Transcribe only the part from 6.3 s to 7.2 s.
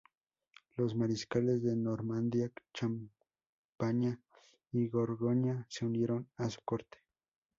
a su corte.